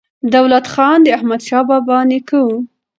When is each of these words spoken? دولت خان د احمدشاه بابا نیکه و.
دولت 0.35 0.65
خان 0.73 0.97
د 1.03 1.07
احمدشاه 1.17 1.63
بابا 1.69 1.97
نیکه 2.09 2.39
و. 2.45 2.49